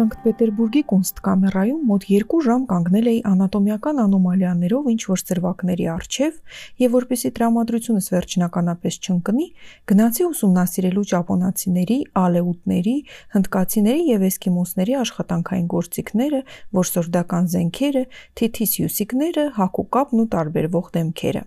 [0.00, 6.38] Սանկտ Պետերբուրգի Կունստկամերայում մոտ 2 ժամ կանգնել էի անատոմիական անոմալիաներով ինչ-որ ծրվակների առջև
[6.80, 9.48] եւ որպեսի տրամադրությունս վերջնականապես չընկնի,
[9.92, 12.96] գնացի ուսումնասիրելու ճապոնացիների, ալեուտների,
[13.36, 16.40] հնդկացիների եւ էսկիմոսների աշխատանքային գործիքները,
[16.80, 18.04] որսորդական զենքերը,
[18.40, 21.44] թիթի սյուսիկները, հագուկապն ու տարբերվող դեմքերը։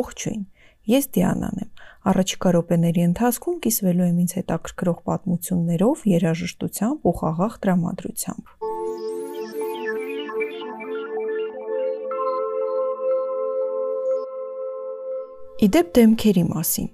[0.00, 0.42] Ողջույն։
[0.82, 1.68] Ես Դիանան եմ։
[2.10, 8.44] Առաջիկա րոպեների ընթացքում կիսվելու եմ ինձ հետաքրքրող պատմություններով, երաժշտությամբ ու խաղաղ տրամադրությամբ։
[15.62, 16.90] Իդեպ դեմքերի մասին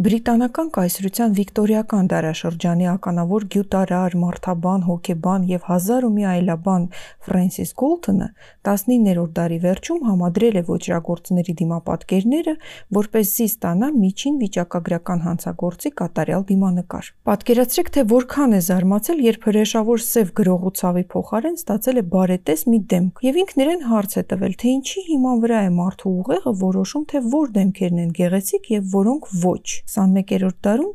[0.00, 6.86] Բրիտանական կայսրության վիկտորիական դարաշրջանի ականավոր գյուտարար, մարդաբան, հոգեբան եւ հազար ու մի այլաբան
[7.26, 8.28] Ֆրենսիս Գոլթոնը
[8.64, 12.54] 19-րդ դարի վերջում համադրել է ոճրագործների դիմապատկերները,
[12.96, 20.32] որպեսզի ստանա միջին վիճակագրական հանցագործի կատարյալ դիմանկար։ Պատկերացրեք, թե որքան է զարմացել, երբ հրեշավոր սև
[20.40, 24.74] գրողու ցավի փոխարեն ստացել է բարետես մի դեմք, եւ ինքն իրեն հարց է տվել, թե
[24.80, 29.66] ինչի հիման վրա է մարդու ուղեղը որոշում, թե որ դեմքերն են գեղեցիկ եւ որոնք ոչ
[29.90, 30.92] 21-րդ դարում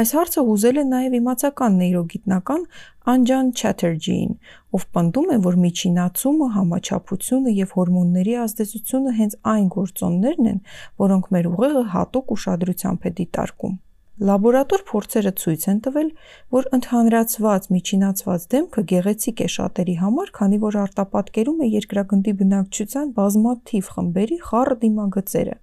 [0.00, 2.66] այս հարցը հուզել է նաև իմացական նեյրոգիտնական
[3.14, 4.36] Անջան Չաթերջիին,
[4.76, 10.60] ով պնդում է, որ միջինացումը, համաչափությունը եւ հորմոնների ազդեցությունը հենց այն գործոններն են,
[11.04, 13.74] որոնք մեր ուղեղը հատուկ ուշադրությամբ է դիտարկում։
[14.14, 16.10] Լաբորատոր փորձերը ցույց են տվել,
[16.54, 23.88] որ ընդհանրացված միջինացված դեմքը գեղեցիկ է շատերի համար, քանի որ արտապատկերում է երկրագնդի բնակչության բազմաթիվ
[23.94, 25.56] խմբերի խառը դիմագծերը,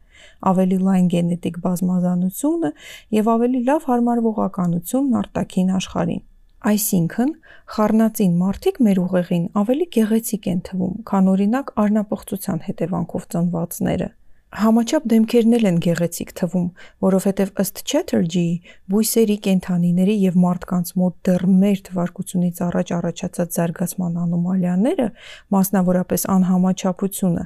[0.49, 2.71] ավելի լայն գենետիկ բազմազանությունը
[3.17, 6.23] եւ ավելի լավ հարմարվողականությունն արտաքին աշխարհին։
[6.71, 7.29] Այսինքն,
[7.73, 14.09] խառնածին մարդիկ մեր ուղեղին ավելի գեղեցիկ են թվում, քան օրինակ արնապղծության հետևանքով ծնվածները։
[14.51, 16.63] Համաչափ դեմքերն էլ են գեղեցիկ թվում,
[17.05, 25.07] որովհետև ըստ Chatterjee-ի բույսերի, կենթանիների եւ մարդկանց մոտ դեռ մեր թվարկությունից առաջ առաջացած զարգացման անոմալիաները,
[25.55, 27.45] մասնավորապես անհամաչափությունը,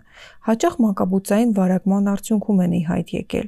[0.50, 3.48] հաճախ մակաբուծային վարակման արդյունքում են ի հայտ եկել։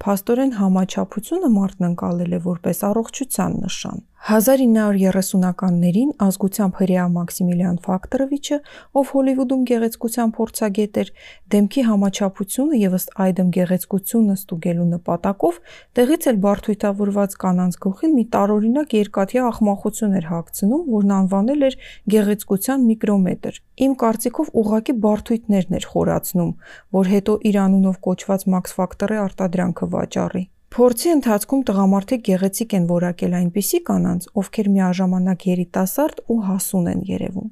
[0.00, 3.98] Փաստորեն համաչափությունը մարդն ընկալել է որպես առողջության նշան։
[4.28, 8.58] 1930-ականներին ազգությամբ հրեա Մաքսիմիլիան Ֆակտորովիչը,
[9.00, 11.12] ով Հոլիվուդում գեղեցկության փորձագետ էր,
[11.54, 15.58] դեմքի համաչափությունը եւ ըստ այդմ գեղեցկությունը ստուգելու նպատակով
[16.00, 21.80] տեղից էլ բարթույթավորված կանանց գլխին մի տարօրինակ երկաթյա ախմախություն էր հագցնում, որն անվանել էր
[22.12, 26.54] գեղեցկության միկրոմետր։ Իմ կարծիքով ուղակի բարթույթներն էր խորացնում,
[27.00, 33.32] որ հետո իր անունով կոչված Max Factor-ի արտադրանքը վաճառի։ Փորձի ընթացքում տղամարդիկ գեղեցիկ են որակել
[33.38, 37.48] այնպիսի կանանց, ովքեր միաժամանակ երիտասարդ ու հասուն են երևում։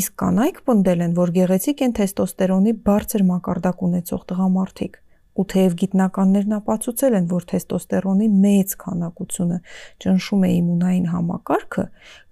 [0.00, 5.00] Իսկ կանայք պնդել են, որ գեղեցիկ են թեստոստերոնի բարձր մակարդակ ունեցող տղամարդիկ։
[5.36, 9.58] Ու թեև գիտնականներն ապացուցել են, որ թեստոստերոնի մեծ քանակությունը
[10.04, 11.86] ճնշում է իմունային համակարգը,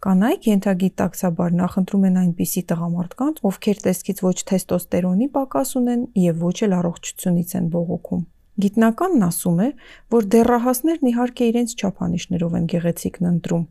[0.04, 6.78] կանայք ենթագիտակցաբար նախընտրում են այնպիսի տղամարդկանց, ովքեր տեսքից ոչ թեստոստերոնի պակաս ունեն եւ ոչ էլ
[6.84, 9.68] առողջությունից են բողոքում։ Գիտնականն ասում է,
[10.14, 13.64] որ դեռահասներն իհարկե իրենց չափանիշներով են գեղեցիկն ընտրում,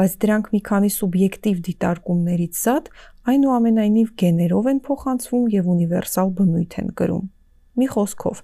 [0.00, 2.88] բայց դրանք մի քանի սուբյեկտիվ դիտարկումներից զատ
[3.34, 7.28] այնուամենայնիվ գեներով են փոխանցվում եւ ունիվերսալ բնույթ են կրում։
[7.78, 8.40] Մի խոսքով,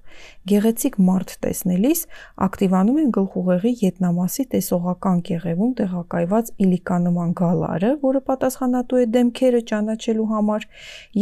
[0.50, 2.02] գեղեցիկ մարդ տեսնելիս
[2.46, 10.68] ակտիվանում են գլխուղեղի ետնամասի տեսողական կեղևում տեղակայված իլիկանման գալարը, որը պատասխանատու է դեմքերը ճանաչելու համար,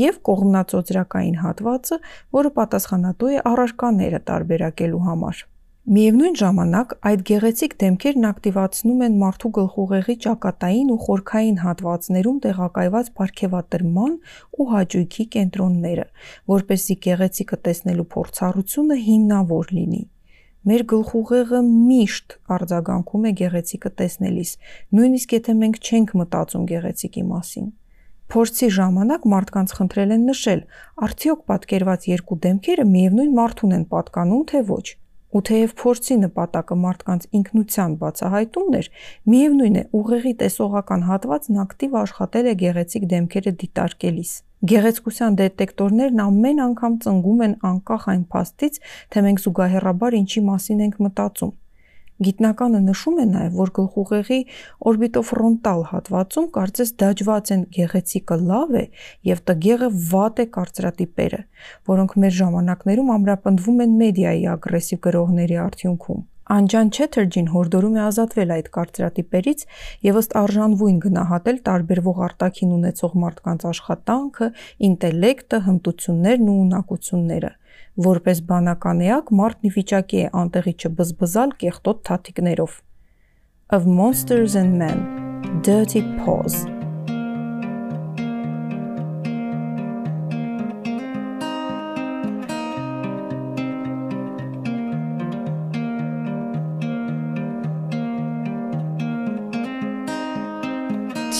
[0.04, 2.00] եւ կողմնածոծրակային հատվածը,
[2.38, 5.44] որը պատասխանատու է առարկաները տարբերակելու համար։
[5.84, 14.14] Միևնույն ժամանակ այդ գեղեցիկ դեմքերն ակտիվացնում են մարդու գլխուղեղի ճակատային ու խորքային հատվածներում տեղակայված պարգևատրման
[14.56, 16.06] ու հաճույքի կենտրոնները,
[16.54, 20.02] որպեսզի գեղեցիկը տեսնելու փորձառությունը հիմնավոր լինի։
[20.72, 24.56] Մեր գլխուղեղը միշտ արձագանքում է գեղեցիկը տեսնելիս,
[24.96, 27.70] նույնիսկ եթե մենք չենք մտածում գեղեցիկի մասին։
[28.32, 30.66] Փորձի ժամանակ մարդկանց խնդրել են նշել,
[31.04, 34.86] արդյոք պատկերված երկու դեմքերը միևնույն մարդուն են պատկանում, թե ոչ։
[35.34, 38.88] Ու թեև փորձի նպատակը մարդկանց ինքնության բացահայտումն էր,
[39.34, 44.30] միևնույն է, ուղեղի տեսողական հատվածն ակտիվ աշխատել է գեղեցիկ դեմքերը դիտարկելիս։
[44.74, 51.02] Գեղեցկության դետեկտորներն ամեն անգամ ծնգում են անկախ այն փաստից, թե մենք զուգահեռաբար ինչի մասին ենք
[51.04, 51.52] մտածում։
[52.22, 54.36] Գիտնականը նշում է նաև, որ գլխուղեղի
[54.90, 58.84] օրբիտոֆրոնտալ հատվածում կարծես դաջված են գեղեցիկը լավ է
[59.30, 61.40] եւ տգեղը վատ է կարծրատիպերը,
[61.90, 68.66] որոնք մեր ժամանակներում ամրապնդվում են մեդիայի ագրեսիվ գրողների արդյունքում։ Անջան Չեթերջին հորդորում է ազատվել այդ
[68.76, 69.62] կարծրատիպերից
[70.04, 74.48] եւ ըստ արժանվույն գնահատել տարբերվող արտաքին ունեցող մարդկանց աշխատանքը,
[74.90, 77.52] ինտելեկտը, հմտություններն ու ունակությունները։
[78.04, 82.78] Որպես բանական էակ մարդն ի վիճակի է անտեղի չբզբզալ կեղտոտ թաթիկներով։
[83.72, 85.00] Of Monsters and Men.
[85.62, 86.73] Dirty Paws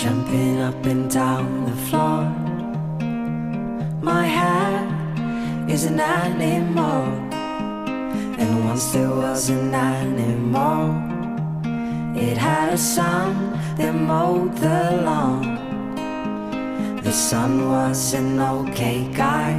[0.04, 2.24] jumping up and down the floor.
[4.02, 4.84] My hair
[5.66, 7.04] is an animal,
[8.38, 10.82] and once there was an animal.
[12.14, 15.42] It had a son that mowed the lawn.
[17.02, 19.52] The son was an okay guy.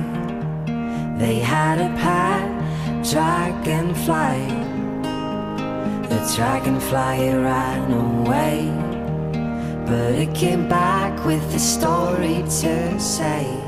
[1.18, 2.46] They had a pet
[3.12, 4.38] dragonfly.
[6.12, 8.95] The dragonfly ran away,
[9.86, 13.65] but it came back with a story to say.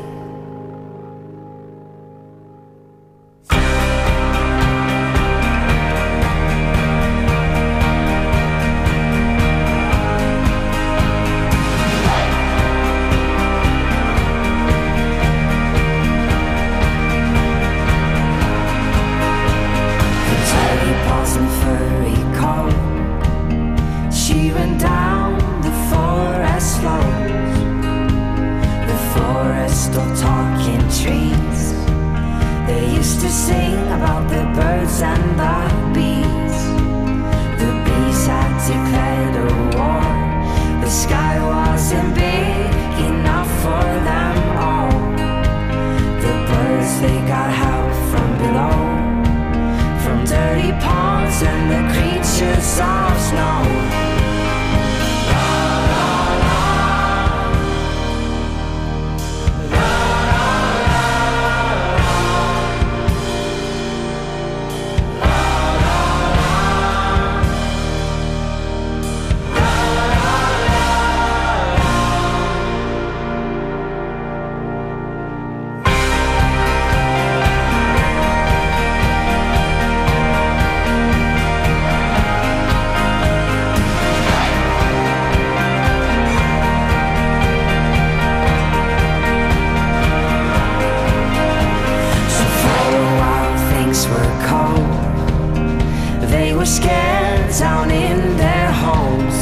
[94.11, 96.29] Were cold.
[96.29, 99.37] They were scared down in their homes.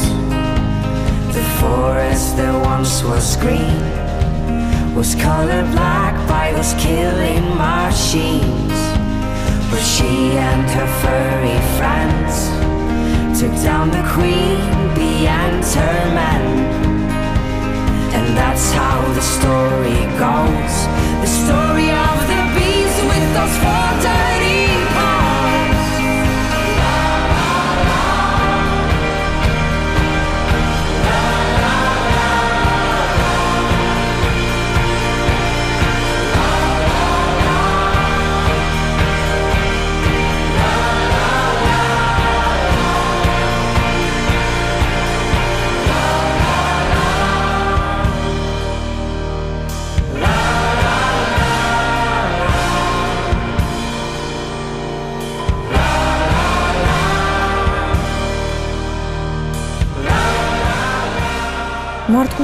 [1.35, 3.81] The forest that once was green
[4.95, 8.79] was colored black by those killing machines.
[9.69, 12.33] But she and her furry friends
[13.39, 14.59] took down the queen
[14.95, 16.43] bee and her men.
[18.15, 21.04] And that's how the story goes.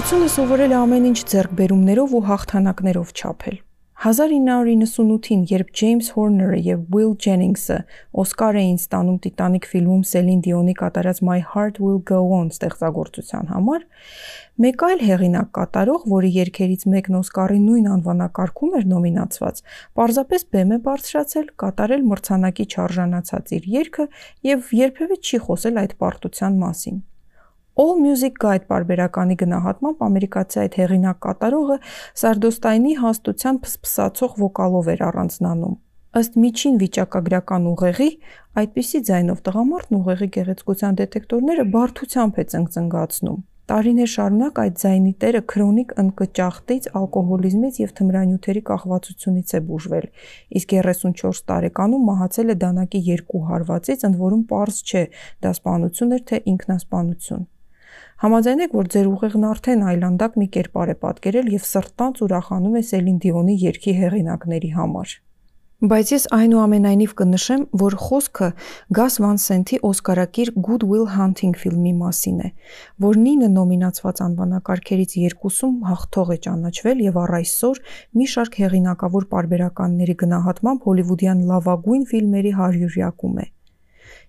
[0.01, 3.57] Մարդկությունը սովորել է ամեն ինչ ձեռքբերումներով ու հաղթանակներով չափել։
[4.01, 7.77] 1998-ին, երբ Ջեյմս Հորները եւ Will Jennings-ը
[8.23, 13.85] Օսկար էին ստանում Տիտանիկ ֆիլմում Սելին Դիոնի կատարած My Heart Will Go On ստեղծագործության համար,
[14.65, 19.63] մեկ այլ հեղինակ կատարող, որի երգերից մեկն Օսկարի նույն անվանակարգում էր նոմինացված,
[20.01, 24.09] պարզապես բեմ է բարձրացել, կատարել մրցանակի չարժանացած իր երգը
[24.49, 27.01] եւ երբևէ չի խոսել այդ պարտության մասին։
[27.81, 31.77] All Music Guide պարբերականի գնահատմամբ ամերիկացի այդ հեղինակ կատարողը
[32.21, 35.77] Սարդոստայնի հաստության փսփսացող վոկալով էր առանձնանում։
[36.21, 38.09] Ըստ միջին վիճակագրական ուղեղի,
[38.61, 43.39] այդպիսի ձայնով տղամարդն ուղեղի գեղեցկության դետեկտորները բարդությամբ է ծնծնգացնում։
[43.71, 50.07] Տարիներ շարունակ այդ ձայնի տերը քրոնիկ ընկճախտից, ալկոհոլիզմից եւ թմրանյութերի կախվածությունից է բուժվել,
[50.59, 55.05] իսկ 34 տարեկանում մահացել է դանակի երկու հարվածից, ընդ որում պարզ չէ՝
[55.45, 57.50] դա սպանություն էր թե ինքնասպանություն։
[58.21, 63.19] Համաձայնեք, որ ձեր ուղեղն արդեն այլանդակ մի կերպար է պատկերել եւ սրտանց ուրախանում է Սելին
[63.23, 65.13] Դիոնի երգի հեղինակների համար։
[65.81, 68.49] Բայց ես այնուամենայնիվ կնշեմ, որ խոսքը
[68.97, 72.51] Գաս Վան Սենթի Օսկարակիր Good Will Hunting ֆիլմի մասին է,
[73.05, 77.81] որ նինը նոմինացված անվանակարգերից երկուսում հաղթող է ճանաչվել եւ առ այսօր
[78.21, 83.47] մի շարք հեղինակավոր պարբերականների գնահատմամբ հոլիվուդյան լավագույն ֆիլմերի հարյուրյակում է։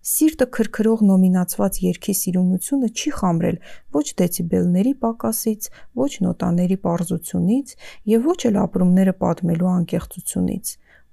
[0.02, 3.58] Սիրտը քրքրող նոմինացված երգի սիրունությունը չի խամրել
[3.94, 5.68] ոչ դեցիբելների պակասից,
[6.02, 7.74] ոչ նոտաների պարզությունից
[8.12, 10.72] եւ ոչ էլ ապրումները պատմելու անկեղծությունից։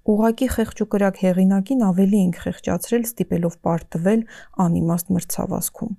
[0.10, 4.22] Ուղակի խեղճ ու կրակ հեղինակին ավելի ենք խեղճացրել ստիպելով պարտվել
[4.66, 5.94] անիմաստ մրցավազքում։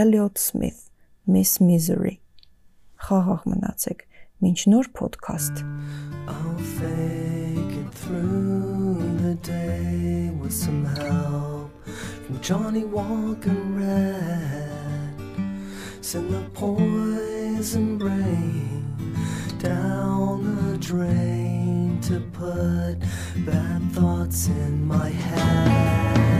[0.00, 0.80] Elliot Smith,
[1.26, 2.16] Miss Misery։
[3.04, 4.06] Խաղաղ մնացեք։
[4.40, 5.60] Մինչ նոր podcast.
[6.24, 11.49] I'll fake it through the day with some help.
[12.38, 15.14] Johnny Walker Red
[16.00, 18.94] send the poison rain
[19.58, 22.96] down the drain to put
[23.44, 26.39] bad thoughts in my head.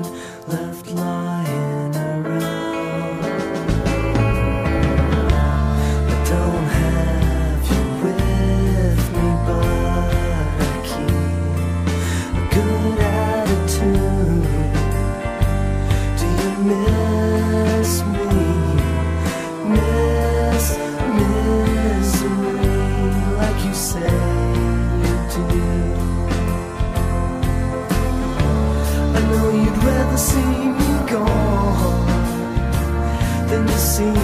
[33.51, 34.15] Than to see me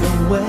[0.00, 0.48] the way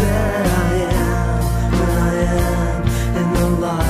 [0.00, 1.42] that I am,
[1.78, 2.82] and I am
[3.16, 3.89] in the light.